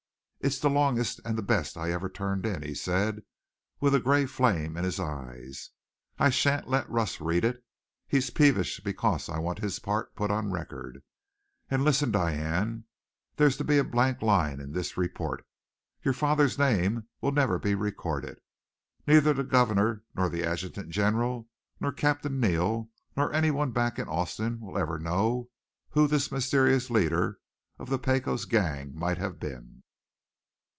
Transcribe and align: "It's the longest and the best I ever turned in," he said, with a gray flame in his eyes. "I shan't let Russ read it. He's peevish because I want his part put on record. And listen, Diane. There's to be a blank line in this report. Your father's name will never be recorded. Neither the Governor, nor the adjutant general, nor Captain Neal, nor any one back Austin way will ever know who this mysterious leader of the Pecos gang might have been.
"It's 0.43 0.57
the 0.57 0.71
longest 0.71 1.19
and 1.23 1.37
the 1.37 1.43
best 1.43 1.77
I 1.77 1.91
ever 1.91 2.09
turned 2.09 2.47
in," 2.47 2.63
he 2.63 2.73
said, 2.73 3.21
with 3.79 3.93
a 3.93 3.99
gray 3.99 4.25
flame 4.25 4.75
in 4.75 4.83
his 4.83 4.99
eyes. 4.99 5.69
"I 6.17 6.31
shan't 6.31 6.67
let 6.67 6.89
Russ 6.89 7.21
read 7.21 7.45
it. 7.45 7.63
He's 8.07 8.31
peevish 8.31 8.79
because 8.79 9.29
I 9.29 9.37
want 9.37 9.59
his 9.59 9.77
part 9.77 10.15
put 10.15 10.31
on 10.31 10.49
record. 10.49 11.03
And 11.69 11.83
listen, 11.83 12.09
Diane. 12.09 12.85
There's 13.35 13.55
to 13.57 13.63
be 13.63 13.77
a 13.77 13.83
blank 13.83 14.23
line 14.23 14.59
in 14.59 14.71
this 14.71 14.97
report. 14.97 15.45
Your 16.03 16.15
father's 16.15 16.57
name 16.57 17.07
will 17.21 17.31
never 17.31 17.59
be 17.59 17.75
recorded. 17.75 18.39
Neither 19.05 19.33
the 19.33 19.43
Governor, 19.43 20.01
nor 20.15 20.27
the 20.27 20.43
adjutant 20.43 20.89
general, 20.89 21.49
nor 21.79 21.91
Captain 21.91 22.39
Neal, 22.39 22.89
nor 23.15 23.31
any 23.31 23.51
one 23.51 23.73
back 23.73 23.99
Austin 24.07 24.59
way 24.59 24.71
will 24.73 24.79
ever 24.79 24.97
know 24.97 25.51
who 25.91 26.07
this 26.07 26.31
mysterious 26.31 26.89
leader 26.89 27.37
of 27.77 27.89
the 27.91 27.99
Pecos 27.99 28.45
gang 28.45 28.97
might 28.97 29.19
have 29.19 29.39
been. 29.39 29.77